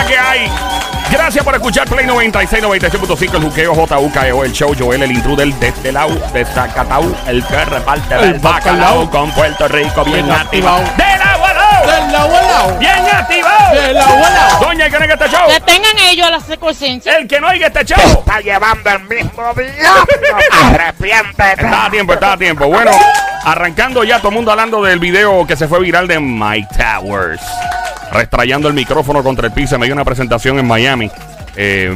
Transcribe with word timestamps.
la 0.00 0.06
que 0.06 0.18
hay. 0.18 0.50
Gracias 1.10 1.44
por 1.44 1.54
escuchar 1.54 1.88
Play 1.88 2.06
96, 2.06 2.62
96.5, 2.62 3.34
el 3.34 3.42
juqueo 3.42 3.74
JUKEO, 3.74 4.44
el 4.44 4.52
show 4.52 4.72
Joel, 4.78 5.02
el 5.02 5.10
intruder 5.10 5.52
desde 5.54 5.90
la 5.90 6.06
U, 6.06 6.20
de 6.32 6.44
Zacatau, 6.44 7.12
el 7.26 7.44
que 7.44 7.64
reparte 7.64 8.14
el, 8.14 8.20
El 8.20 8.38
bacalao 8.38 9.10
con 9.10 9.30
Puerto 9.32 9.66
Rico, 9.66 10.04
bien, 10.04 10.24
Bien 10.26 10.30
activado. 10.30 10.84
activado. 10.84 10.96
¡Del 10.96 11.22
abuelo! 11.22 11.92
Del 11.92 12.14
abuelo. 12.14 12.78
¡Bien 12.78 13.06
activado! 13.12 13.74
Del 13.74 13.98
abuelo. 13.98 14.40
Doña, 14.60 14.88
¿quién 14.88 15.02
oiga 15.02 15.14
este 15.14 15.28
show? 15.30 15.48
Que 15.48 15.60
tengan 15.60 15.98
ellos 15.98 16.30
la 16.30 16.40
secuencia. 16.40 17.16
El 17.16 17.26
que 17.26 17.40
no 17.40 17.48
oiga 17.48 17.66
este 17.66 17.84
show. 17.86 17.98
está 18.20 18.40
llevando 18.40 18.90
el 18.90 19.00
mismo 19.00 19.52
diablo. 19.54 20.06
Arrepiéntete. 20.64 21.64
Está 21.64 21.86
a 21.86 21.90
tiempo, 21.90 22.12
está 22.12 22.32
a 22.34 22.36
tiempo. 22.36 22.66
Bueno, 22.68 22.92
arrancando 23.44 24.04
ya, 24.04 24.18
todo 24.18 24.28
el 24.28 24.34
mundo 24.36 24.52
hablando 24.52 24.80
del 24.84 25.00
video 25.00 25.44
que 25.44 25.56
se 25.56 25.66
fue 25.66 25.80
viral 25.80 26.06
de 26.06 26.20
Mike 26.20 26.68
Towers. 26.78 27.42
Restrayando 28.12 28.68
el 28.68 28.74
micrófono 28.74 29.22
contra 29.22 29.46
el 29.46 29.52
piso. 29.52 29.78
Me 29.78 29.86
dio 29.86 29.94
una 29.94 30.04
presentación 30.04 30.58
en 30.58 30.66
Miami. 30.66 31.10
Eh, 31.56 31.94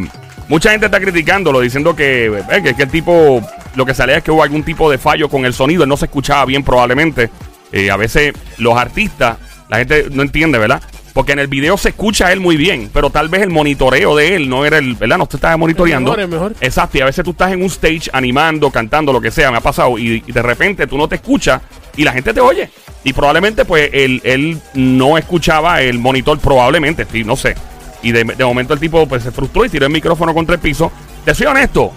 mucha 0.48 0.70
gente 0.70 0.86
está 0.86 1.00
criticándolo, 1.00 1.60
diciendo 1.60 1.94
que, 1.96 2.26
eh, 2.26 2.62
que, 2.62 2.74
que 2.74 2.82
el 2.82 2.90
tipo, 2.90 3.40
lo 3.74 3.86
que 3.86 3.94
salía 3.94 4.18
es 4.18 4.22
que 4.22 4.30
hubo 4.30 4.42
algún 4.42 4.62
tipo 4.62 4.90
de 4.90 4.98
fallo 4.98 5.28
con 5.28 5.44
el 5.44 5.54
sonido. 5.54 5.82
Él 5.82 5.88
no 5.88 5.96
se 5.96 6.06
escuchaba 6.06 6.44
bien 6.44 6.62
probablemente. 6.62 7.30
Eh, 7.72 7.90
a 7.90 7.96
veces 7.96 8.32
los 8.58 8.76
artistas, 8.76 9.38
la 9.68 9.78
gente 9.78 10.06
no 10.10 10.22
entiende, 10.22 10.58
¿verdad? 10.58 10.80
Porque 11.12 11.32
en 11.32 11.38
el 11.38 11.46
video 11.46 11.76
se 11.76 11.90
escucha 11.90 12.26
a 12.26 12.32
él 12.32 12.40
muy 12.40 12.56
bien, 12.56 12.90
pero 12.92 13.10
tal 13.10 13.28
vez 13.28 13.42
el 13.42 13.50
monitoreo 13.50 14.16
de 14.16 14.34
él 14.34 14.48
no 14.48 14.64
era 14.64 14.78
el, 14.78 14.94
¿verdad? 14.94 15.18
No 15.18 15.26
te 15.26 15.36
estaba 15.36 15.56
monitoreando. 15.56 16.10
mejor, 16.10 16.24
es 16.24 16.28
mejor. 16.28 16.54
Exacto, 16.60 16.98
y 16.98 17.00
a 17.00 17.04
veces 17.04 17.24
tú 17.24 17.30
estás 17.30 17.52
en 17.52 17.62
un 17.62 17.66
stage 17.66 18.10
animando, 18.12 18.70
cantando, 18.70 19.12
lo 19.12 19.20
que 19.20 19.30
sea, 19.30 19.50
me 19.52 19.58
ha 19.58 19.60
pasado, 19.60 19.96
y, 19.96 20.24
y 20.26 20.32
de 20.32 20.42
repente 20.42 20.86
tú 20.86 20.98
no 20.98 21.08
te 21.08 21.14
escuchas 21.16 21.62
y 21.96 22.04
la 22.04 22.12
gente 22.12 22.32
te 22.32 22.40
oye. 22.40 22.70
Y 23.04 23.12
probablemente, 23.12 23.64
pues, 23.64 23.90
él, 23.92 24.20
él 24.24 24.60
no 24.74 25.18
escuchaba 25.18 25.82
el 25.82 25.98
monitor, 25.98 26.38
probablemente, 26.38 27.06
sí, 27.10 27.24
no 27.24 27.36
sé. 27.36 27.54
Y 28.02 28.12
de, 28.12 28.24
de 28.24 28.44
momento 28.44 28.74
el 28.74 28.80
tipo, 28.80 29.06
pues, 29.06 29.22
se 29.22 29.30
frustró 29.30 29.64
y 29.64 29.68
tiró 29.68 29.86
el 29.86 29.92
micrófono 29.92 30.32
contra 30.34 30.54
el 30.54 30.60
piso. 30.60 30.90
Te 31.24 31.34
soy 31.34 31.46
honesto, 31.46 31.92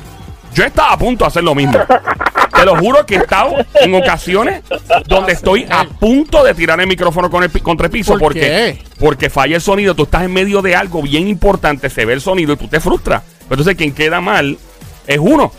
yo 0.54 0.64
estaba 0.64 0.94
a 0.94 0.98
punto 0.98 1.24
de 1.26 1.28
hacer 1.28 1.44
lo 1.44 1.54
mismo. 1.56 1.78
Te 2.54 2.66
lo 2.66 2.76
juro 2.78 3.06
que 3.06 3.16
he 3.16 3.18
estado 3.20 3.56
en 3.82 3.94
ocasiones 3.94 4.64
donde 5.06 5.34
estoy 5.34 5.68
a 5.70 5.84
punto 5.86 6.44
de 6.44 6.56
tirar 6.56 6.80
el 6.80 6.88
micrófono 6.88 7.30
con 7.30 7.44
el 7.44 7.52
contra 7.62 7.86
el 7.86 7.92
piso 7.92 8.14
¿Por 8.14 8.20
porque, 8.20 8.40
qué? 8.40 8.84
porque 9.00 9.30
falla 9.30 9.56
el 9.56 9.62
sonido. 9.62 9.94
Tú 9.94 10.04
estás 10.04 10.24
en 10.24 10.34
medio 10.34 10.64
de 10.64 10.76
algo 10.76 11.04
bien 11.04 11.28
importante, 11.28 11.90
se 11.90 12.06
ve 12.06 12.14
el 12.14 12.22
sonido 12.22 12.54
y 12.54 12.58
tú 12.58 12.68
te 12.68 12.80
frustras. 12.80 13.22
Entonces 13.48 13.76
quien 13.76 13.94
queda 13.94 14.22
mal 14.22 14.58
es 15.06 15.20
uno, 15.20 15.52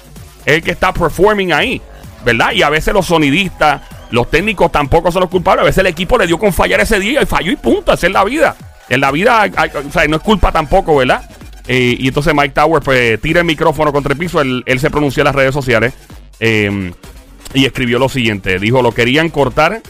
es 0.44 0.54
el 0.56 0.62
que 0.62 0.72
está 0.72 0.92
performing 0.92 1.52
ahí, 1.52 1.80
¿verdad? 2.24 2.50
Y 2.52 2.62
a 2.62 2.68
veces 2.68 2.92
los 2.92 3.06
sonidistas, 3.06 3.82
los 4.10 4.30
técnicos 4.30 4.72
tampoco 4.72 5.12
son 5.12 5.22
los 5.22 5.30
culpables. 5.30 5.62
A 5.62 5.66
veces 5.66 5.78
el 5.78 5.86
equipo 5.86 6.18
le 6.18 6.26
dio 6.26 6.38
con 6.38 6.52
fallar 6.52 6.80
ese 6.80 6.98
día 6.98 7.22
y 7.22 7.26
falló 7.26 7.52
y 7.52 7.56
punto. 7.56 7.92
Esa 7.92 8.06
es 8.06 8.12
la 8.12 8.24
vida. 8.24 8.56
En 8.88 9.00
la 9.00 9.10
vida, 9.10 9.50
o 9.86 9.92
sea, 9.92 10.06
no 10.06 10.16
es 10.16 10.22
culpa 10.22 10.50
tampoco, 10.50 10.96
¿verdad? 10.96 11.28
Eh, 11.66 11.96
y 11.98 12.08
entonces 12.08 12.34
Mike 12.34 12.54
Tower 12.54 12.82
pues 12.82 13.20
tira 13.20 13.40
el 13.40 13.46
micrófono 13.46 13.92
contra 13.92 14.12
el 14.12 14.18
piso. 14.18 14.40
Él, 14.40 14.64
se 14.78 14.90
pronunció 14.90 15.20
en 15.20 15.26
las 15.26 15.34
redes 15.34 15.52
sociales 15.52 15.92
eh, 16.40 16.92
y 17.52 17.66
escribió 17.66 17.98
lo 17.98 18.08
siguiente. 18.08 18.58
Dijo, 18.58 18.82
lo 18.82 18.92
querían 18.92 19.28
cortar. 19.28 19.82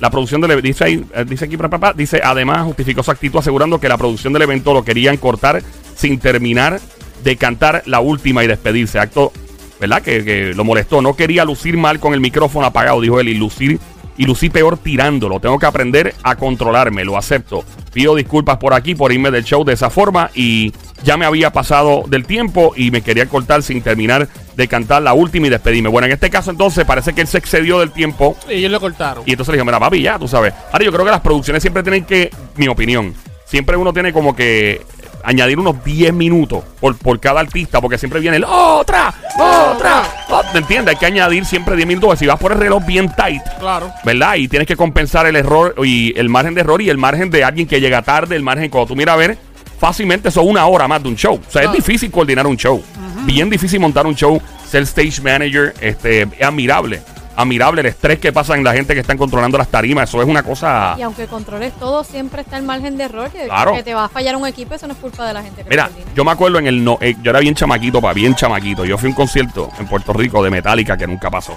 La 0.00 0.10
producción 0.10 0.40
del 0.40 0.50
evento, 0.50 0.66
dice, 0.66 0.84
ahí, 0.84 1.04
eh, 1.14 1.24
dice 1.24 1.44
aquí, 1.44 1.56
pa, 1.56 1.68
pa, 1.68 1.78
pa, 1.78 1.92
dice, 1.92 2.20
además 2.22 2.64
justificó 2.64 3.02
su 3.04 3.12
actitud 3.12 3.38
asegurando 3.38 3.78
que 3.78 3.88
la 3.88 3.96
producción 3.96 4.32
del 4.32 4.42
evento 4.42 4.74
lo 4.74 4.84
querían 4.84 5.16
cortar 5.16 5.62
sin 5.94 6.18
terminar 6.18 6.80
de 7.22 7.36
cantar 7.36 7.82
la 7.86 8.00
última 8.00 8.42
y 8.42 8.48
despedirse. 8.48 8.98
Acto, 8.98 9.32
¿verdad? 9.80 10.02
Que, 10.02 10.24
que 10.24 10.54
lo 10.54 10.64
molestó. 10.64 11.02
No 11.02 11.14
quería 11.14 11.44
lucir 11.44 11.76
mal 11.76 12.00
con 12.00 12.14
el 12.14 12.20
micrófono 12.20 12.66
apagado, 12.66 13.00
dijo 13.00 13.20
él, 13.20 13.28
y 13.28 13.34
lucir 13.34 13.78
y 14.16 14.26
lucí 14.26 14.48
peor 14.48 14.78
tirándolo. 14.78 15.40
Tengo 15.40 15.58
que 15.58 15.66
aprender 15.66 16.14
a 16.22 16.36
controlarme, 16.36 17.04
lo 17.04 17.16
acepto. 17.16 17.64
Pido 17.92 18.14
disculpas 18.14 18.58
por 18.58 18.74
aquí, 18.74 18.94
por 18.94 19.12
irme 19.12 19.30
del 19.30 19.44
show 19.44 19.64
de 19.64 19.72
esa 19.72 19.90
forma 19.90 20.30
y 20.34 20.72
ya 21.02 21.16
me 21.16 21.26
había 21.26 21.50
pasado 21.50 22.04
del 22.08 22.24
tiempo 22.24 22.72
y 22.76 22.90
me 22.90 23.02
quería 23.02 23.26
cortar 23.26 23.62
sin 23.62 23.82
terminar 23.82 24.28
de 24.56 24.68
cantar 24.68 25.02
la 25.02 25.14
última 25.14 25.46
y 25.46 25.50
despedirme. 25.50 25.88
Bueno, 25.88 26.06
en 26.06 26.12
este 26.12 26.30
caso 26.30 26.50
entonces 26.50 26.84
parece 26.84 27.12
que 27.12 27.20
él 27.20 27.26
se 27.26 27.38
excedió 27.38 27.80
del 27.80 27.90
tiempo 27.90 28.36
Y 28.48 28.54
ellos 28.54 28.70
lo 28.70 28.80
cortaron. 28.80 29.24
y 29.26 29.32
entonces 29.32 29.52
le 29.52 29.58
dije, 29.58 29.64
mira, 29.64 29.80
papi, 29.80 30.02
ya, 30.02 30.18
tú 30.18 30.28
sabes. 30.28 30.54
Ahora 30.72 30.84
yo 30.84 30.92
creo 30.92 31.04
que 31.04 31.10
las 31.10 31.20
producciones 31.20 31.62
siempre 31.62 31.82
tienen 31.82 32.04
que, 32.04 32.30
mi 32.56 32.68
opinión, 32.68 33.14
siempre 33.44 33.76
uno 33.76 33.92
tiene 33.92 34.12
como 34.12 34.34
que 34.34 34.80
añadir 35.24 35.58
unos 35.58 35.82
10 35.84 36.12
minutos 36.12 36.62
por, 36.80 36.96
por 36.96 37.18
cada 37.20 37.40
artista, 37.40 37.80
porque 37.80 37.98
siempre 37.98 38.20
viene 38.20 38.36
el 38.36 38.44
otra, 38.44 39.12
otra, 39.38 40.02
otra. 40.28 40.52
¿Me 40.52 40.60
entiendes? 40.60 40.94
Hay 40.94 40.98
que 41.00 41.06
añadir 41.06 41.44
siempre 41.44 41.76
10 41.76 41.86
minutos, 41.88 42.18
si 42.18 42.26
vas 42.26 42.38
por 42.38 42.52
el 42.52 42.58
reloj 42.58 42.84
bien 42.84 43.12
tight, 43.14 43.42
Claro. 43.58 43.90
¿verdad? 44.04 44.34
Y 44.36 44.48
tienes 44.48 44.68
que 44.68 44.76
compensar 44.76 45.26
el 45.26 45.36
error 45.36 45.74
y 45.84 46.18
el 46.18 46.28
margen 46.28 46.54
de 46.54 46.60
error 46.60 46.80
y 46.82 46.90
el 46.90 46.98
margen 46.98 47.30
de 47.30 47.44
alguien 47.44 47.66
que 47.66 47.80
llega 47.80 48.02
tarde, 48.02 48.36
el 48.36 48.42
margen 48.42 48.68
cuando 48.70 48.88
tú 48.88 48.96
miras 48.96 49.14
a 49.14 49.16
ver, 49.16 49.38
fácilmente 49.78 50.30
son 50.30 50.48
una 50.48 50.66
hora 50.66 50.86
más 50.88 51.02
de 51.02 51.08
un 51.08 51.16
show. 51.16 51.40
O 51.46 51.50
sea, 51.50 51.62
es 51.64 51.72
difícil 51.72 52.10
coordinar 52.10 52.46
un 52.46 52.56
show. 52.56 52.82
Bien 53.24 53.48
difícil 53.50 53.80
montar 53.80 54.06
un 54.06 54.14
show, 54.14 54.40
ser 54.68 54.82
stage 54.82 55.20
manager, 55.22 55.74
este, 55.80 56.22
es 56.22 56.42
admirable. 56.42 57.00
Admirable 57.36 57.80
el 57.80 57.86
estrés 57.88 58.20
que 58.20 58.32
pasa 58.32 58.54
en 58.54 58.62
la 58.62 58.72
gente 58.72 58.94
que 58.94 59.00
están 59.00 59.18
controlando 59.18 59.58
las 59.58 59.68
tarimas. 59.68 60.08
Eso 60.08 60.22
es 60.22 60.28
una 60.28 60.42
cosa. 60.42 60.94
Y 60.98 61.02
aunque 61.02 61.26
controles 61.26 61.72
todo, 61.74 62.04
siempre 62.04 62.42
está 62.42 62.56
el 62.56 62.62
margen 62.62 62.96
de 62.96 63.04
error. 63.04 63.30
Que, 63.30 63.46
Claro. 63.46 63.74
que 63.74 63.82
te 63.82 63.92
va 63.94 64.04
a 64.04 64.08
fallar 64.08 64.36
un 64.36 64.46
equipo, 64.46 64.74
eso 64.74 64.86
no 64.86 64.92
es 64.92 64.98
culpa 65.00 65.26
de 65.26 65.32
la 65.34 65.42
gente 65.42 65.64
que 65.64 65.68
Mira, 65.70 65.90
yo 66.14 66.24
me 66.24 66.30
acuerdo 66.30 66.58
en 66.58 66.66
el 66.68 66.84
no, 66.84 66.98
eh, 67.00 67.16
yo 67.22 67.30
era 67.30 67.40
bien 67.40 67.54
chamaquito, 67.54 68.00
pa, 68.00 68.12
bien 68.12 68.34
chamaquito. 68.34 68.84
Yo 68.84 68.96
fui 68.98 69.08
a 69.08 69.10
un 69.10 69.16
concierto 69.16 69.68
en 69.78 69.86
Puerto 69.86 70.12
Rico 70.12 70.42
de 70.44 70.50
Metallica 70.50 70.96
que 70.96 71.06
nunca 71.06 71.30
pasó. 71.30 71.56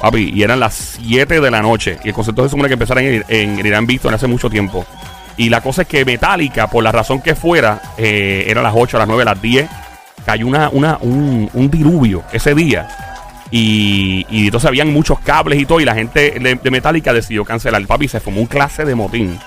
Papi, 0.00 0.32
y 0.34 0.42
eran 0.42 0.60
las 0.60 0.74
7 0.74 1.40
de 1.40 1.50
la 1.50 1.60
noche. 1.62 1.98
Y 2.04 2.08
el 2.08 2.14
concierto 2.14 2.42
se 2.42 2.48
supone 2.50 2.68
que 2.68 2.74
empezara 2.74 3.00
en, 3.02 3.58
Irán 3.58 3.86
Visto 3.86 4.08
en 4.08 4.14
hace 4.14 4.26
mucho 4.26 4.48
tiempo. 4.50 4.84
Y 5.36 5.48
la 5.48 5.60
cosa 5.60 5.82
es 5.82 5.88
que 5.88 6.04
Metallica, 6.04 6.68
por 6.68 6.82
la 6.84 6.92
razón 6.92 7.20
que 7.20 7.34
fuera, 7.34 7.80
eh, 7.98 8.44
eran 8.48 8.64
las 8.64 8.74
8, 8.76 8.98
las 8.98 9.08
9, 9.08 9.24
las 9.24 9.40
10. 9.40 9.68
Cayó 10.24 10.46
una, 10.46 10.68
una, 10.70 10.98
un, 11.00 11.50
un 11.52 11.70
diluvio 11.70 12.22
ese 12.32 12.54
día. 12.54 12.88
Y, 13.50 14.26
y 14.30 14.46
entonces 14.46 14.66
habían 14.68 14.92
muchos 14.92 15.18
cables 15.20 15.60
y 15.60 15.66
todo. 15.66 15.80
Y 15.80 15.84
la 15.84 15.94
gente 15.94 16.38
de, 16.40 16.54
de 16.56 16.70
Metallica 16.70 17.12
decidió 17.12 17.44
cancelar. 17.44 17.84
Papi, 17.86 18.08
se 18.08 18.20
formó 18.20 18.40
un 18.40 18.46
clase 18.46 18.84
de 18.84 18.94
motín. 18.94 19.38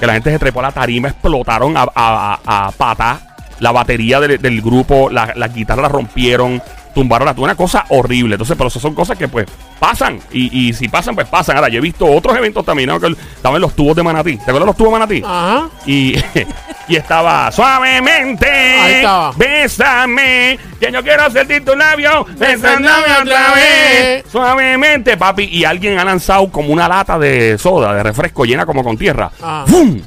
Que 0.00 0.06
la 0.06 0.14
gente 0.14 0.30
se 0.32 0.38
trepó 0.38 0.60
a 0.60 0.64
la 0.64 0.72
tarima, 0.72 1.08
explotaron 1.08 1.76
a, 1.76 1.82
a, 1.94 2.40
a, 2.44 2.66
a 2.66 2.70
pata. 2.72 3.20
La 3.60 3.70
batería 3.70 4.18
del, 4.18 4.40
del 4.42 4.60
grupo, 4.60 5.08
la- 5.10 5.32
las 5.36 5.54
guitarras 5.54 5.92
rompieron, 5.92 6.60
tumbaron 6.94 7.26
la 7.26 7.34
Una 7.40 7.54
cosa 7.54 7.84
horrible. 7.90 8.34
Entonces, 8.34 8.56
pero 8.56 8.66
esas 8.68 8.82
son 8.82 8.94
cosas 8.94 9.16
que 9.16 9.28
pues 9.28 9.46
pasan. 9.78 10.18
Y, 10.32 10.68
y 10.68 10.72
si 10.72 10.88
pasan, 10.88 11.14
pues 11.14 11.28
pasan. 11.28 11.56
Ahora, 11.56 11.68
yo 11.68 11.78
he 11.78 11.80
visto 11.82 12.04
otros 12.06 12.36
eventos 12.36 12.64
también, 12.64 12.88
¿no? 12.88 12.98
Que 12.98 13.08
estaban 13.08 13.56
en 13.56 13.62
los 13.62 13.76
tubos 13.76 13.94
de 13.94 14.02
Manatí. 14.02 14.36
¿Te 14.38 14.42
acuerdas 14.42 14.62
de 14.62 14.66
los 14.66 14.76
tubos 14.76 14.92
de 14.92 14.98
Manatí? 14.98 15.22
Ajá. 15.24 15.68
Y, 15.86 16.16
y 16.88 16.96
estaba 16.96 17.50
suavemente. 17.52 18.48
Ahí 18.50 18.92
estaba. 18.94 19.32
Bésame. 19.36 20.58
Que 20.80 20.90
yo 20.92 21.02
quiero 21.02 21.30
sentir 21.30 21.64
tu 21.64 21.74
labio. 21.74 22.24
Besándome 22.36 23.12
otra 23.22 23.52
vez. 23.54 24.24
Suavemente, 24.30 25.16
papi. 25.16 25.44
Y 25.44 25.64
alguien 25.64 25.98
ha 25.98 26.04
lanzado 26.04 26.50
como 26.50 26.72
una 26.72 26.88
lata 26.88 27.18
de 27.18 27.56
soda, 27.58 27.94
de 27.94 28.02
refresco 28.02 28.44
llena 28.44 28.66
como 28.66 28.82
con 28.84 28.96
tierra. 28.98 29.30
Ah. 29.42 29.64
¡Bum! 29.68 30.00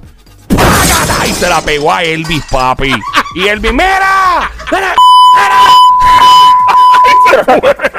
¡Págata! 0.50 1.28
Y 1.28 1.34
se 1.34 1.50
la 1.50 1.62
pegó 1.62 1.92
a 1.94 2.04
Elvis, 2.04 2.44
papi. 2.52 2.94
y 3.36 3.48
Elvis, 3.48 3.72
¡mira! 3.72 4.50
¡Mira! 4.72 4.94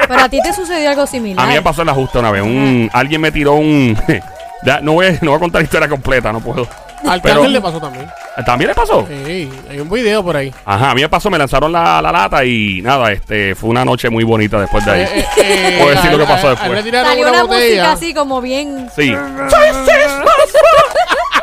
Pero 0.07 0.19
a 0.23 0.29
ti 0.29 0.39
te 0.41 0.53
sucedió 0.53 0.89
algo 0.89 1.05
similar. 1.05 1.45
A 1.45 1.47
mí 1.49 1.55
me 1.55 1.61
pasó 1.61 1.81
en 1.81 1.87
la 1.87 1.93
justa 1.93 2.19
una 2.19 2.31
vez. 2.31 2.41
Un, 2.41 2.89
alguien 2.93 3.21
me 3.21 3.31
tiró 3.31 3.53
un. 3.55 3.97
Ya, 4.63 4.79
no, 4.81 4.93
voy, 4.93 5.05
a- 5.05 5.11
no 5.21 5.29
voy 5.29 5.35
a 5.37 5.39
contar 5.39 5.61
la 5.61 5.65
historia 5.65 5.87
completa, 5.87 6.33
no 6.33 6.39
puedo. 6.39 6.67
Al 7.07 7.21
Pero- 7.21 7.47
le 7.47 7.61
pasó 7.61 7.79
también. 7.79 8.09
¿También 8.45 8.69
le 8.69 8.75
pasó? 8.75 9.05
Sí, 9.07 9.49
hay 9.69 9.79
un 9.79 9.89
video 9.89 10.23
por 10.23 10.37
ahí. 10.37 10.53
Ajá, 10.65 10.91
a 10.91 10.95
mí 10.95 11.01
me 11.01 11.09
pasó, 11.09 11.29
me 11.29 11.37
lanzaron 11.37 11.71
la, 11.71 12.01
la 12.01 12.11
lata 12.11 12.45
y 12.45 12.81
nada, 12.81 13.11
este 13.11 13.55
fue 13.55 13.69
una 13.69 13.83
noche 13.83 14.09
muy 14.09 14.23
bonita 14.23 14.59
después 14.59 14.85
de 14.85 14.91
ahí. 14.91 15.01
Eh, 15.01 15.09
eh, 15.19 15.25
eh, 15.37 15.77
Puedo 15.81 15.95
decir 15.95 16.11
lo 16.11 16.17
que 16.17 16.23
a- 16.23 16.27
pasó 16.27 16.47
a- 16.47 16.51
a- 16.51 16.53
después. 16.55 16.71
le 16.73 16.83
tiraron 16.83 17.09
Salió 17.09 17.23
una 17.27 17.31
una 17.31 17.43
música 17.43 17.55
botella. 17.65 17.91
así 17.91 18.13
como 18.13 18.41
bien. 18.41 18.89
Sí. 18.95 19.13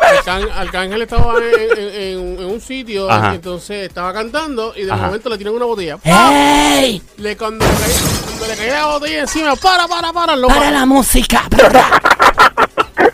Arcán- 0.01 0.49
Arcángel 0.57 1.03
estaba 1.03 1.35
en, 1.39 1.79
en- 1.79 1.79
en- 1.95 2.39
en 2.41 2.47
un 2.47 2.61
sitio, 2.61 3.11
Ajá. 3.11 3.35
entonces 3.35 3.89
estaba 3.89 4.13
cantando 4.13 4.73
y 4.77 4.85
de 4.85 4.93
Ajá. 4.93 5.07
momento 5.07 5.29
le 5.29 5.39
tiran 5.39 5.55
una 5.55 5.65
botella. 5.67 5.99
¡Ey! 6.05 7.03
Le, 7.19 7.37
cuando, 7.37 7.65
le 7.65 7.73
cae- 7.73 8.29
cuando 8.29 8.47
le 8.47 8.57
cae 8.57 8.71
la 8.73 8.87
botella 8.87 9.21
encima, 9.21 9.57
para, 9.57 9.87
para, 9.89 10.13
para, 10.13 10.37
lo 10.37 10.49
Para 10.49 10.71
la 10.71 10.87
música. 10.87 11.43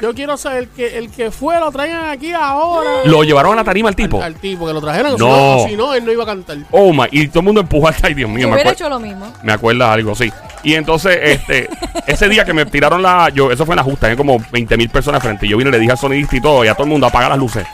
Yo 0.00 0.14
quiero 0.14 0.36
saber 0.36 0.68
que 0.68 0.96
el 0.98 1.10
que 1.10 1.30
fue 1.30 1.60
lo 1.60 1.70
traigan 1.70 2.08
aquí 2.08 2.32
ahora. 2.32 2.88
Lo 3.04 3.22
llevaron 3.22 3.52
a 3.52 3.56
la 3.56 3.64
tarima 3.64 3.88
al 3.90 3.96
tipo. 3.96 4.16
Al, 4.18 4.22
al 4.24 4.34
tipo, 4.36 4.66
que 4.66 4.72
lo 4.72 4.80
trajeron. 4.80 5.12
No. 5.12 5.16
Si 5.18 5.22
no, 5.26 5.64
si 5.68 5.76
no, 5.76 5.94
él 5.94 6.04
no 6.04 6.12
iba 6.12 6.22
a 6.22 6.26
cantar. 6.26 6.56
Oh 6.70 6.92
my, 6.92 7.06
y 7.10 7.28
todo 7.28 7.40
el 7.40 7.44
mundo 7.46 7.60
empujó 7.60 7.88
hasta 7.88 8.06
ay 8.08 8.14
Dios 8.14 8.30
mío, 8.30 8.40
Yo 8.42 8.48
me, 8.48 8.54
hubiera 8.54 8.70
hecho 8.70 8.88
lo 8.88 8.98
mismo. 8.98 9.26
me 9.42 9.52
acuerda 9.52 9.92
algo, 9.92 10.14
sí. 10.14 10.32
Y 10.62 10.74
entonces, 10.74 11.18
este, 11.22 11.68
ese 12.06 12.28
día 12.28 12.44
que 12.44 12.52
me 12.54 12.64
tiraron 12.66 13.02
la, 13.02 13.28
yo, 13.28 13.50
eso 13.52 13.66
fue 13.66 13.74
en 13.74 13.78
la 13.78 13.82
justa, 13.82 14.06
hay 14.06 14.16
como 14.16 14.38
20 14.52 14.76
mil 14.76 14.88
personas 14.88 15.22
frente. 15.22 15.46
Yo 15.46 15.56
vine 15.56 15.68
y 15.68 15.72
le 15.72 15.78
dije 15.78 15.92
al 15.92 15.98
sonidista 15.98 16.36
y 16.36 16.40
todo, 16.40 16.64
y 16.64 16.68
a 16.68 16.74
todo 16.74 16.84
el 16.84 16.90
mundo 16.90 17.06
apaga 17.06 17.28
las 17.28 17.38
luces. 17.38 17.66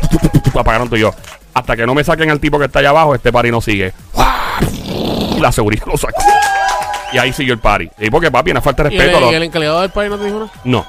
Apagaron 0.54 0.88
todo 0.88 0.96
y 0.96 1.00
yo. 1.00 1.12
Hasta 1.54 1.76
que 1.76 1.86
no 1.86 1.94
me 1.94 2.04
saquen 2.04 2.30
al 2.30 2.40
tipo 2.40 2.58
que 2.58 2.66
está 2.66 2.78
allá 2.78 2.90
abajo, 2.90 3.14
este 3.14 3.32
party 3.32 3.50
no 3.50 3.60
sigue. 3.60 3.92
Y 5.36 5.40
la 5.40 5.50
seguridad 5.52 5.84
lo 5.86 5.96
sacó. 5.96 6.22
Y 7.12 7.18
ahí 7.18 7.32
siguió 7.32 7.54
el 7.54 7.60
party. 7.60 7.88
Y 7.98 8.10
porque 8.10 8.30
papi, 8.30 8.52
una 8.52 8.62
falta 8.62 8.84
de 8.84 8.90
Y 8.90 8.96
el, 8.96 8.98
respeto. 9.00 9.18
a 9.18 9.20
los- 9.20 9.32
y 9.32 9.34
el 9.34 9.42
encargado 9.42 9.80
del 9.82 9.90
país 9.90 10.10
no 10.10 10.16
te 10.18 10.24
dijo 10.24 10.38
nada. 10.40 10.52
No. 10.64 10.86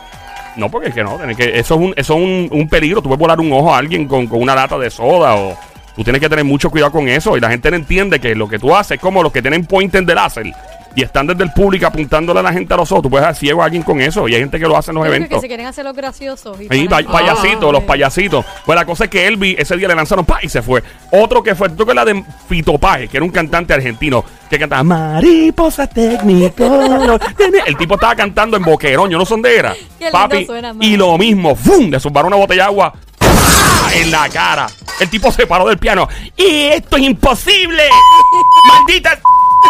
No, 0.55 0.69
porque 0.69 0.89
es 0.89 0.95
que 0.95 1.03
no. 1.03 1.17
tenés 1.17 1.38
que, 1.38 1.59
eso 1.59 1.75
es, 1.75 1.81
un, 1.81 1.94
eso 1.95 2.15
es 2.15 2.21
un, 2.21 2.50
un 2.51 2.67
peligro. 2.67 3.01
Tú 3.01 3.09
puedes 3.09 3.19
volar 3.19 3.39
un 3.39 3.51
ojo 3.51 3.73
a 3.73 3.77
alguien 3.77 4.07
con, 4.07 4.27
con 4.27 4.41
una 4.41 4.55
lata 4.55 4.77
de 4.77 4.89
soda 4.89 5.35
o, 5.35 5.57
Tú 5.95 6.03
tienes 6.03 6.21
que 6.21 6.29
tener 6.29 6.44
mucho 6.44 6.69
cuidado 6.69 6.91
con 6.91 7.07
eso. 7.07 7.38
Y 7.38 7.39
la 7.39 7.50
gente 7.50 7.69
no 7.69 7.77
entiende 7.77 8.19
que 8.19 8.35
lo 8.35 8.47
que 8.47 8.59
tú 8.59 8.75
haces 8.75 8.95
es 8.95 9.00
como 9.01 9.21
los 9.21 9.31
que 9.31 9.41
tienen 9.41 9.65
pointer 9.65 10.03
de 10.03 10.15
láser. 10.15 10.53
Y 10.95 11.01
están 11.03 11.25
desde 11.25 11.43
el 11.43 11.51
público 11.51 11.87
apuntándole 11.87 12.39
a 12.39 12.43
la 12.43 12.53
gente 12.53 12.73
a 12.73 12.77
los 12.77 12.91
ojos. 12.91 13.03
Tú 13.03 13.09
puedes 13.09 13.25
dar 13.25 13.35
ciego 13.35 13.61
a 13.63 13.65
alguien 13.65 13.81
con 13.81 13.99
eso. 13.99 14.27
Y 14.27 14.35
hay 14.35 14.41
gente 14.41 14.59
que 14.59 14.67
lo 14.67 14.77
hace 14.77 14.91
en 14.91 14.95
los 14.95 15.03
Yo 15.03 15.09
creo 15.09 15.15
eventos. 15.17 15.37
que 15.37 15.41
se 15.41 15.47
quieren 15.47 15.65
hacer 15.65 15.83
los 15.85 15.95
graciosos. 15.95 16.61
Y 16.61 16.67
Ahí, 16.69 16.87
payasitos, 16.87 17.63
Ah, 17.69 17.71
los 17.71 17.81
ok. 17.81 17.85
payasitos. 17.87 18.45
Pues 18.65 18.75
la 18.75 18.85
cosa 18.85 19.05
es 19.05 19.09
que 19.09 19.25
Elvi 19.27 19.55
ese 19.57 19.75
día 19.75 19.87
le 19.87 19.95
lanzaron 19.95 20.23
pa 20.23 20.37
y 20.43 20.49
se 20.49 20.61
fue. 20.61 20.83
Otro 21.11 21.41
que 21.41 21.55
fue, 21.55 21.69
tú 21.69 21.85
que 21.85 21.93
la 21.95 22.05
de 22.05 22.23
Fito 22.47 22.77
Páez, 22.77 23.09
que 23.09 23.17
era 23.17 23.25
un 23.25 23.31
cantante 23.31 23.73
argentino, 23.73 24.23
que 24.49 24.59
cantaba 24.59 24.83
Mariposa 24.83 25.87
técnico. 25.87 26.63
no 26.63 27.17
tiene-". 27.37 27.63
El 27.65 27.75
tipo 27.75 27.95
estaba 27.95 28.15
cantando 28.15 28.55
en 28.57 28.63
boquerón, 28.63 29.09
yo 29.09 29.17
no 29.17 29.25
sé 29.25 29.33
dónde 29.33 29.57
era. 29.57 29.73
Qué 29.97 30.05
lindo 30.05 30.11
Papi, 30.11 30.45
suena, 30.45 30.73
man. 30.73 30.83
y 30.83 30.95
lo 30.95 31.17
mismo, 31.17 31.55
¡fum! 31.55 31.89
Le 31.89 31.99
zumbaron 31.99 32.27
una 32.27 32.37
botella 32.37 32.63
de 32.63 32.67
agua 32.67 32.93
¡ah! 33.21 33.89
en 33.95 34.11
la 34.11 34.29
cara. 34.29 34.67
El 34.99 35.09
tipo 35.09 35.31
se 35.31 35.47
paró 35.47 35.67
del 35.67 35.79
piano. 35.79 36.07
¡Y 36.37 36.65
esto 36.67 36.97
es 36.97 37.03
imposible! 37.03 37.83
¡Maldita! 38.67 39.19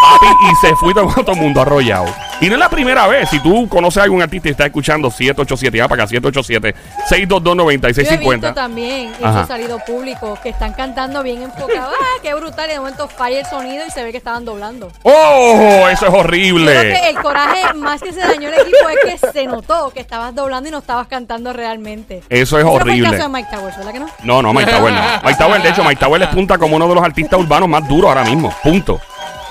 Papi, 0.00 0.26
y 0.26 0.54
se 0.56 0.74
fue 0.76 0.92
todo, 0.94 1.08
todo 1.22 1.32
el 1.32 1.40
mundo 1.40 1.60
arrollado. 1.62 2.06
Y 2.40 2.46
no 2.48 2.54
es 2.54 2.58
la 2.58 2.68
primera 2.68 3.06
vez. 3.06 3.30
Si 3.30 3.38
tú 3.40 3.68
conoces 3.68 4.00
a 4.00 4.04
algún 4.04 4.20
artista 4.20 4.48
y 4.48 4.50
estás 4.50 4.66
escuchando 4.66 5.10
787, 5.10 5.78
ya 5.78 5.88
para 5.88 6.04
acá, 6.04 6.12
787-622-9650. 6.14 8.40
Yo 8.40 8.48
he 8.48 8.52
también, 8.52 9.12
ha 9.22 9.46
salido 9.46 9.78
público, 9.86 10.36
que 10.42 10.50
están 10.50 10.72
cantando 10.74 11.22
bien 11.22 11.42
enfocados. 11.42 11.94
¡Ah, 12.00 12.18
qué 12.22 12.34
brutal! 12.34 12.68
Y 12.68 12.72
de 12.72 12.78
momento 12.80 13.08
falla 13.08 13.40
el 13.40 13.46
sonido 13.46 13.86
y 13.86 13.90
se 13.90 14.02
ve 14.02 14.10
que 14.10 14.18
estaban 14.18 14.44
doblando. 14.44 14.90
¡Oh! 15.02 15.86
Eso 15.90 15.90
es 15.90 16.00
Yo 16.00 16.06
creo 16.08 16.20
horrible. 16.20 16.72
que 16.72 17.08
el 17.10 17.16
coraje, 17.16 17.74
más 17.74 18.02
que 18.02 18.12
se 18.12 18.20
dañó 18.20 18.48
el 18.48 18.54
equipo, 18.54 18.88
es 18.88 19.20
que 19.20 19.32
se 19.32 19.46
notó 19.46 19.90
que 19.90 20.00
estabas 20.00 20.34
doblando 20.34 20.68
y 20.68 20.72
no 20.72 20.78
estabas 20.78 21.06
cantando 21.06 21.52
realmente. 21.52 22.22
Eso 22.28 22.58
es 22.58 22.64
no 22.64 22.72
fue 22.72 22.80
el 22.80 22.88
horrible. 22.88 23.10
caso 23.10 23.22
de 23.22 23.28
Mike 23.28 23.48
Towers, 23.50 23.76
¿verdad 23.78 23.92
que 23.92 24.00
no? 24.00 24.06
No, 24.22 24.42
no, 24.42 24.52
Mike 24.52 24.70
Tower 24.70 24.92
no. 24.92 25.00
Mike 25.22 25.38
Tower, 25.38 25.62
de 25.62 25.68
hecho, 25.68 25.84
Mike 25.84 26.00
Tower 26.00 26.22
es 26.22 26.28
punta 26.28 26.58
como 26.58 26.76
uno 26.76 26.88
de 26.88 26.94
los 26.94 27.04
artistas 27.04 27.38
urbanos 27.38 27.68
más 27.68 27.88
duros 27.88 28.08
ahora 28.08 28.24
mismo. 28.24 28.52
Punto. 28.62 29.00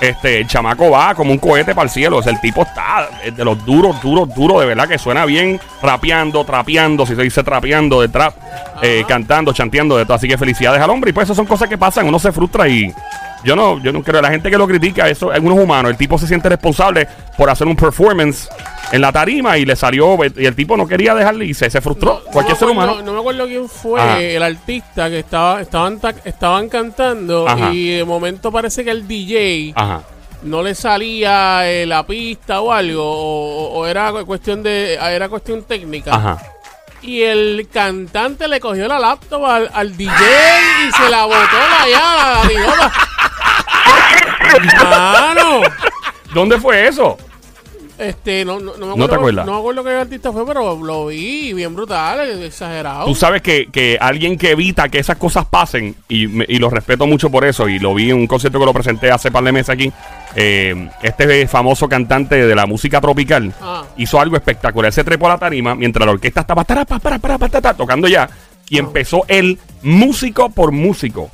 Este, 0.00 0.40
el 0.40 0.46
chamaco 0.46 0.90
va 0.90 1.14
como 1.14 1.32
un 1.32 1.38
cohete 1.38 1.74
para 1.74 1.84
el 1.84 1.90
cielo. 1.90 2.18
O 2.18 2.22
sea, 2.22 2.32
el 2.32 2.40
tipo 2.40 2.62
está 2.62 3.08
es 3.22 3.36
de 3.36 3.44
los 3.44 3.64
duros, 3.64 4.00
duros, 4.02 4.34
duros, 4.34 4.60
de 4.60 4.66
verdad 4.66 4.88
que 4.88 4.98
suena 4.98 5.24
bien 5.24 5.60
rapeando, 5.82 6.44
trapeando, 6.44 7.06
si 7.06 7.14
se 7.14 7.22
dice 7.22 7.42
trapeando 7.42 8.00
de 8.00 8.08
trap, 8.08 8.34
eh, 8.82 9.04
cantando, 9.06 9.52
chanteando 9.52 9.96
de 9.96 10.04
todo. 10.04 10.14
Así 10.14 10.28
que 10.28 10.36
felicidades 10.36 10.80
al 10.80 10.90
hombre. 10.90 11.10
Y 11.10 11.12
pues 11.12 11.24
esas 11.24 11.36
son 11.36 11.46
cosas 11.46 11.68
que 11.68 11.78
pasan, 11.78 12.06
uno 12.06 12.18
se 12.18 12.32
frustra 12.32 12.68
y 12.68 12.92
yo 13.44 13.54
no, 13.54 13.78
yo 13.78 13.92
no 13.92 14.02
creo, 14.02 14.22
la 14.22 14.30
gente 14.30 14.50
que 14.50 14.56
lo 14.56 14.66
critica, 14.66 15.08
eso 15.08 15.32
es 15.32 15.40
uno 15.40 15.54
es 15.54 15.62
humano. 15.62 15.88
El 15.88 15.96
tipo 15.96 16.18
se 16.18 16.26
siente 16.26 16.48
responsable 16.48 17.06
por 17.36 17.50
hacer 17.50 17.66
un 17.66 17.76
performance 17.76 18.48
en 18.94 19.00
la 19.00 19.10
tarima 19.12 19.58
y 19.58 19.64
le 19.64 19.74
salió, 19.76 20.16
y 20.36 20.46
el 20.46 20.54
tipo 20.54 20.76
no 20.76 20.86
quería 20.86 21.14
dejarle 21.14 21.46
y 21.46 21.54
se, 21.54 21.68
se 21.70 21.80
frustró. 21.80 22.22
No, 22.24 22.30
Cualquier 22.30 22.54
me 22.54 22.58
ser 22.60 22.68
acuerdo- 22.68 22.92
humano. 22.92 23.02
No 23.04 23.12
me 23.14 23.18
acuerdo 23.20 23.46
quién 23.46 23.68
fue 23.68 24.00
Ajá. 24.00 24.20
el 24.20 24.42
artista 24.42 25.08
que 25.10 25.18
estaba 25.20 25.60
estaban 25.60 25.98
ta- 25.98 26.14
estaban 26.24 26.68
cantando 26.68 27.48
Ajá. 27.48 27.70
y 27.72 27.96
de 27.96 28.04
momento 28.04 28.52
parece 28.52 28.84
que 28.84 28.90
el 28.90 29.08
DJ 29.08 29.72
Ajá. 29.74 30.02
no 30.42 30.62
le 30.62 30.74
salía 30.74 31.68
eh, 31.70 31.86
la 31.86 32.06
pista 32.06 32.60
o 32.60 32.70
algo 32.72 33.02
o, 33.04 33.78
o 33.80 33.86
era 33.86 34.12
cuestión 34.24 34.62
de 34.62 34.94
era 34.94 35.28
cuestión 35.28 35.64
técnica 35.64 36.14
Ajá. 36.14 36.38
y 37.02 37.22
el 37.22 37.68
cantante 37.72 38.46
le 38.46 38.60
cogió 38.60 38.86
la 38.86 38.98
laptop 38.98 39.44
al, 39.44 39.70
al 39.74 39.96
DJ 39.96 40.12
y 40.88 40.92
se 40.92 41.10
la 41.10 41.24
botó 41.24 41.36
la. 41.70 42.44
Mano, 45.34 45.60
¿Dónde 46.32 46.58
fue 46.58 46.86
eso? 46.88 47.16
Este 47.98 48.44
no, 48.44 48.58
no, 48.60 48.72
no 48.76 48.86
me 48.86 48.92
acuerdo, 48.92 48.96
¿No 48.96 49.08
te 49.08 49.14
acuerdas? 49.14 49.46
No 49.46 49.52
me 49.52 49.58
acuerdo 49.58 49.84
qué 49.84 49.90
artista 49.90 50.32
fue, 50.32 50.46
pero 50.46 50.76
lo 50.76 51.06
vi 51.06 51.52
bien 51.52 51.74
brutal, 51.74 52.20
exagerado. 52.42 53.04
Tú 53.06 53.14
sabes 53.14 53.42
que, 53.42 53.66
que 53.70 53.96
alguien 54.00 54.36
que 54.36 54.50
evita 54.52 54.88
que 54.88 54.98
esas 54.98 55.16
cosas 55.16 55.44
pasen, 55.46 55.94
y, 56.08 56.26
me- 56.26 56.46
y 56.48 56.58
lo 56.58 56.70
respeto 56.70 57.06
mucho 57.06 57.30
por 57.30 57.44
eso, 57.44 57.68
y 57.68 57.78
lo 57.78 57.94
vi 57.94 58.10
en 58.10 58.16
un 58.16 58.26
concierto 58.26 58.58
que 58.58 58.64
lo 58.66 58.72
presenté 58.72 59.10
hace 59.10 59.30
par 59.30 59.44
de 59.44 59.52
meses 59.52 59.70
aquí, 59.70 59.92
eh, 60.36 60.88
este 61.02 61.46
famoso 61.46 61.88
cantante 61.88 62.46
de 62.46 62.54
la 62.54 62.66
música 62.66 63.00
tropical 63.00 63.52
Ah. 63.60 63.84
hizo 63.96 64.18
algo 64.20 64.36
espectacular. 64.36 64.92
Se 64.92 65.04
trepó 65.04 65.26
a 65.26 65.30
la 65.30 65.38
tarima 65.38 65.74
mientras 65.74 66.04
la 66.06 66.12
orquesta 66.12 66.40
estaba 66.40 66.64
tocando 67.76 68.08
ya, 68.08 68.28
y 68.68 68.78
empezó 68.78 69.22
él, 69.28 69.58
músico 69.82 70.50
por 70.50 70.72
músico, 70.72 71.30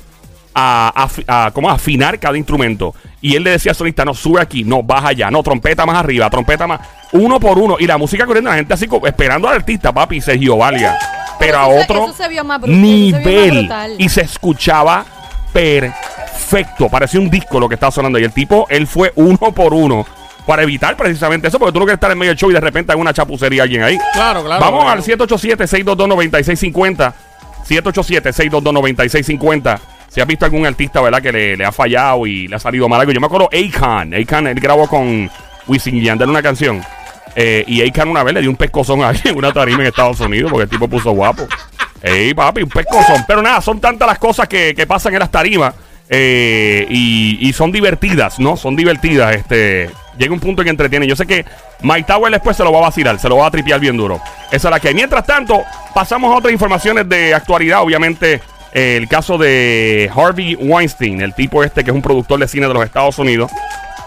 a, 0.53 1.07
a 1.27 1.51
afinar 1.71 2.19
cada 2.19 2.37
instrumento. 2.37 2.93
Y 3.21 3.35
él 3.35 3.43
le 3.43 3.51
decía 3.51 3.71
al 3.71 3.75
solista, 3.75 4.03
no, 4.03 4.13
sube 4.13 4.41
aquí, 4.41 4.63
no, 4.63 4.83
baja 4.83 5.09
allá, 5.09 5.31
no, 5.31 5.43
trompeta 5.43 5.85
más 5.85 5.97
arriba, 5.97 6.29
trompeta 6.29 6.67
más, 6.67 6.81
uno 7.11 7.39
por 7.39 7.57
uno. 7.59 7.77
Y 7.79 7.87
la 7.87 7.97
música 7.97 8.25
corriendo, 8.25 8.49
la 8.49 8.55
gente 8.57 8.73
así 8.73 8.87
como 8.87 9.07
esperando 9.07 9.47
al 9.47 9.55
artista, 9.55 9.93
papi, 9.93 10.19
Sergio 10.21 10.57
Valga. 10.57 10.97
Pero 11.39 11.57
a 11.57 11.67
otro 11.67 12.05
eso 12.05 12.13
se 12.13 12.27
vio 12.29 12.43
más 12.43 12.61
bru- 12.61 12.65
eso 12.65 13.17
se 13.17 13.23
vio 13.23 13.63
más 13.63 13.87
nivel. 13.87 13.95
Y 13.99 14.09
se 14.09 14.21
escuchaba 14.21 15.05
perfecto. 15.51 16.89
Parecía 16.89 17.19
un 17.19 17.29
disco 17.29 17.59
lo 17.59 17.67
que 17.69 17.75
estaba 17.75 17.91
sonando. 17.91 18.17
Y 18.19 18.23
el 18.23 18.31
tipo, 18.31 18.65
él 18.69 18.87
fue 18.87 19.11
uno 19.15 19.37
por 19.51 19.73
uno. 19.73 20.05
Para 20.45 20.63
evitar 20.63 20.95
precisamente 20.97 21.47
eso, 21.47 21.59
porque 21.59 21.71
tú 21.73 21.79
no 21.79 21.85
quieres 21.85 21.97
estar 21.97 22.11
en 22.11 22.17
medio 22.17 22.31
del 22.31 22.37
show 22.37 22.49
y 22.49 22.53
de 22.53 22.59
repente 22.59 22.91
hay 22.91 22.99
una 22.99 23.13
chapucería 23.13 23.61
alguien 23.63 23.83
ahí. 23.83 23.97
Claro, 24.13 24.43
claro. 24.43 24.59
Vamos 24.59 24.83
claro. 24.83 24.99
al 24.99 25.03
787-622-9650. 25.29 27.13
787-622-9650. 27.69 29.79
Si 30.13 30.19
has 30.19 30.27
visto 30.27 30.43
algún 30.43 30.65
artista, 30.65 30.99
¿verdad? 30.99 31.21
Que 31.21 31.31
le, 31.31 31.55
le 31.55 31.63
ha 31.63 31.71
fallado 31.71 32.27
y 32.27 32.47
le 32.49 32.55
ha 32.57 32.59
salido 32.59 32.89
mal 32.89 32.99
algo. 32.99 33.13
Yo 33.13 33.21
me 33.21 33.27
acuerdo 33.27 33.47
Akon. 33.53 34.13
Akon, 34.13 34.47
él 34.47 34.59
grabó 34.59 34.87
con 34.89 35.31
Wisin 35.67 36.01
Yandel 36.01 36.29
una 36.29 36.41
canción. 36.43 36.83
Eh, 37.35 37.63
y 37.65 37.81
Akon 37.87 38.09
una 38.09 38.21
vez 38.23 38.33
le 38.33 38.41
dio 38.41 38.49
un 38.49 38.57
pescozón 38.57 39.01
a 39.03 39.07
alguien 39.09 39.29
en 39.29 39.37
una 39.37 39.53
tarima 39.53 39.79
en 39.79 39.87
Estados 39.87 40.19
Unidos 40.19 40.51
porque 40.51 40.63
el 40.63 40.69
tipo 40.69 40.89
puso 40.89 41.11
guapo. 41.11 41.47
Ey, 42.03 42.33
papi, 42.33 42.63
un 42.63 42.69
pescozón. 42.69 43.23
Pero 43.25 43.41
nada, 43.41 43.61
son 43.61 43.79
tantas 43.79 44.05
las 44.05 44.19
cosas 44.19 44.49
que, 44.49 44.75
que 44.75 44.85
pasan 44.85 45.13
en 45.13 45.19
las 45.19 45.31
tarimas. 45.31 45.73
eh, 46.09 46.85
y, 46.89 47.37
y 47.47 47.53
son 47.53 47.71
divertidas, 47.71 48.37
¿no? 48.37 48.57
Son 48.57 48.75
divertidas. 48.75 49.33
Este, 49.33 49.89
llega 50.17 50.33
un 50.33 50.41
punto 50.41 50.61
que 50.61 50.69
entretienen. 50.69 51.07
Yo 51.07 51.15
sé 51.15 51.25
que 51.25 51.45
Mike 51.83 52.03
Tower 52.05 52.29
después 52.33 52.57
se 52.57 52.65
lo 52.65 52.73
va 52.73 52.79
a 52.79 52.81
vacilar, 52.81 53.17
se 53.17 53.29
lo 53.29 53.37
va 53.37 53.47
a 53.47 53.51
tripear 53.51 53.79
bien 53.79 53.95
duro. 53.95 54.19
Esa 54.51 54.67
es 54.67 54.71
la 54.71 54.79
que 54.81 54.89
hay. 54.89 54.93
Mientras 54.93 55.25
tanto, 55.25 55.63
pasamos 55.95 56.33
a 56.33 56.37
otras 56.37 56.51
informaciones 56.51 57.07
de 57.07 57.33
actualidad. 57.33 57.81
Obviamente, 57.81 58.41
el 58.73 59.07
caso 59.07 59.37
de 59.37 60.09
Harvey 60.15 60.55
Weinstein, 60.55 61.21
el 61.21 61.33
tipo 61.33 61.63
este 61.63 61.83
que 61.83 61.91
es 61.91 61.95
un 61.95 62.01
productor 62.01 62.39
de 62.39 62.47
cine 62.47 62.67
de 62.67 62.73
los 62.73 62.83
Estados 62.83 63.17
Unidos. 63.19 63.51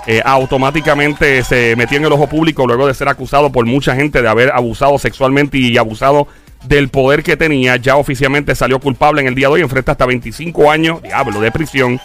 eh, 0.07 0.21
automáticamente 0.25 1.43
se 1.45 1.77
metió 1.77 1.97
en 1.97 2.05
el 2.05 2.13
ojo 2.13 2.27
público 2.29 2.67
luego 2.67 2.87
de 2.87 2.93
ser 2.93 3.09
acusado 3.09 3.51
por 3.51 3.65
mucha 3.65 3.95
gente 3.95 4.21
de 4.21 4.29
haber 4.29 4.51
abusado 4.53 4.99
sexualmente 4.99 5.57
y 5.57 5.79
abusado 5.79 6.29
del 6.65 6.89
poder 6.89 7.23
que 7.23 7.37
tenía. 7.37 7.77
Ya 7.77 7.97
oficialmente 7.97 8.55
salió 8.55 8.81
culpable 8.81 9.23
en 9.23 9.29
el 9.29 9.35
día 9.35 9.49
de 9.49 9.55
hoy. 9.55 9.61
Enfrenta 9.63 9.93
hasta 9.93 10.07
25 10.07 10.71
años, 10.71 11.03
diablo, 11.03 11.41
de 11.41 11.51
prisión 11.53 12.01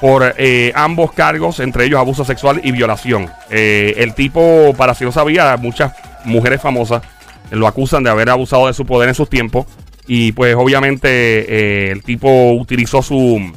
por 0.00 0.34
eh, 0.36 0.72
ambos 0.74 1.12
cargos, 1.12 1.60
entre 1.60 1.84
ellos 1.84 2.00
abuso 2.00 2.24
sexual 2.24 2.60
y 2.64 2.72
violación. 2.72 3.30
Eh, 3.50 3.94
el 3.98 4.14
tipo, 4.14 4.74
para 4.76 4.94
si 4.94 5.04
no 5.04 5.12
sabía, 5.12 5.56
muchas 5.56 5.92
mujeres 6.24 6.60
famosas 6.60 7.02
lo 7.50 7.66
acusan 7.66 8.02
de 8.02 8.10
haber 8.10 8.30
abusado 8.30 8.66
de 8.66 8.74
su 8.74 8.84
poder 8.84 9.08
en 9.08 9.14
sus 9.14 9.28
tiempos. 9.28 9.66
Y 10.06 10.32
pues 10.32 10.54
obviamente 10.56 11.08
eh, 11.08 11.92
el 11.92 12.02
tipo 12.02 12.52
utilizó 12.52 13.02
su, 13.02 13.52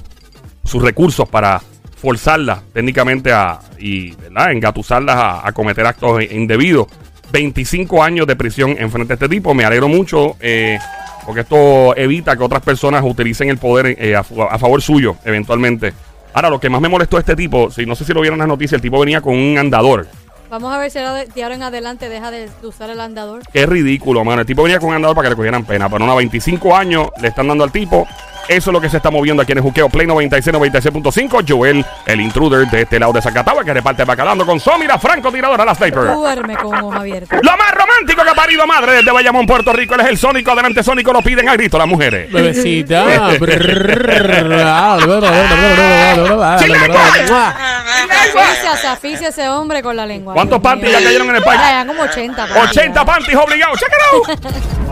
sus 0.63 0.81
recursos 0.81 1.27
para 1.27 1.61
forzarlas 1.95 2.61
técnicamente 2.71 3.31
a, 3.31 3.59
y 3.79 4.11
¿verdad? 4.11 4.51
engatusarlas 4.51 5.41
a, 5.43 5.51
cometer 5.53 5.85
actos 5.85 6.21
indebidos. 6.29 6.87
25 7.31 8.03
años 8.03 8.27
de 8.27 8.35
prisión 8.35 8.75
en 8.77 8.91
frente 8.91 9.13
a 9.13 9.15
este 9.15 9.27
tipo. 9.27 9.53
Me 9.53 9.65
alegro 9.65 9.87
mucho 9.87 10.35
eh, 10.39 10.77
porque 11.25 11.41
esto 11.41 11.95
evita 11.97 12.37
que 12.37 12.43
otras 12.43 12.61
personas 12.61 13.03
utilicen 13.03 13.49
el 13.49 13.57
poder 13.57 13.95
eh, 13.99 14.15
a, 14.15 14.23
favor 14.23 14.81
suyo 14.81 15.17
eventualmente. 15.25 15.93
Ahora, 16.33 16.49
lo 16.49 16.59
que 16.59 16.69
más 16.69 16.81
me 16.81 16.89
molestó 16.89 17.17
a 17.17 17.21
este 17.21 17.35
tipo, 17.35 17.71
si 17.71 17.85
no 17.85 17.95
sé 17.95 18.05
si 18.05 18.13
lo 18.13 18.21
vieron 18.21 18.37
las 18.37 18.47
noticias, 18.47 18.73
el 18.73 18.81
tipo 18.81 18.99
venía 18.99 19.21
con 19.21 19.33
un 19.33 19.57
andador. 19.57 20.07
Vamos 20.49 20.73
a 20.73 20.77
ver 20.77 20.91
si 20.91 20.99
ahora 20.99 21.25
de, 21.25 21.29
en 21.35 21.63
adelante 21.63 22.09
deja 22.09 22.31
de, 22.31 22.49
usar 22.63 22.89
el 22.89 22.99
andador. 22.99 23.41
Qué 23.51 23.65
ridículo, 23.65 24.23
mano. 24.23 24.41
El 24.41 24.47
tipo 24.47 24.63
venía 24.63 24.79
con 24.79 24.89
un 24.89 24.95
andador 24.95 25.15
para 25.15 25.25
que 25.25 25.29
le 25.31 25.35
cogieran 25.35 25.65
pena. 25.65 25.89
Pero 25.89 26.05
no, 26.05 26.11
a 26.11 26.15
25 26.15 26.75
años 26.75 27.09
le 27.21 27.29
están 27.29 27.47
dando 27.47 27.63
al 27.63 27.71
tipo. 27.71 28.07
Eso 28.47 28.69
es 28.69 28.73
lo 28.73 28.81
que 28.81 28.89
se 28.89 28.97
está 28.97 29.09
moviendo 29.09 29.41
aquí 29.41 29.51
en 29.51 29.57
el 29.59 29.63
Juqueo 29.63 29.89
Play 29.89 30.05
96, 30.07 30.55
96.5. 30.55 31.45
Joel, 31.47 31.85
el 32.05 32.21
intruder 32.21 32.67
de 32.67 32.81
este 32.81 32.99
lado 32.99 33.13
de 33.13 33.21
Zacatagua, 33.21 33.63
que 33.63 33.73
reparte 33.73 34.03
bacalando 34.03 34.45
con 34.45 34.59
Somira, 34.59 34.99
Franco, 34.99 35.31
tiradora, 35.31 35.65
la 35.65 35.73
sniper. 35.73 36.13
Duerme 36.13 36.55
con 36.55 36.75
ojos 36.75 36.95
abiertos. 36.95 37.39
Lo 37.41 37.57
más 37.57 37.71
romántico 37.71 38.23
que 38.23 38.29
ha 38.29 38.35
parido 38.35 38.67
madre 38.67 38.93
desde 38.93 39.11
Bayamón, 39.11 39.45
Puerto 39.45 39.73
Rico. 39.73 39.95
Él 39.95 40.01
es 40.01 40.07
el 40.07 40.17
Sónico. 40.17 40.51
Adelante, 40.51 40.83
Sónico. 40.83 41.11
Lo 41.11 41.21
piden 41.21 41.49
a 41.49 41.53
grito 41.53 41.77
las 41.77 41.87
mujeres. 41.87 42.31
Bebecita. 42.31 43.05
Aficia, 48.35 48.91
aficia 48.91 49.27
ese 49.29 49.47
hombre 49.49 49.81
con 49.81 49.95
la 49.95 50.05
lengua. 50.05 50.33
¿Cuántos 50.33 50.59
panties 50.59 50.91
ya 50.91 51.03
cayeron 51.03 51.29
en 51.29 51.35
el 51.37 51.43
país? 51.43 51.61
Como 51.87 52.01
80. 52.03 52.47
papi, 52.47 52.59
80 52.59 52.93
ya. 52.93 53.05
panties 53.05 53.37
obligados. 53.37 53.79
¡Check 53.79 53.89
it 53.89 54.45
out! 54.45 54.84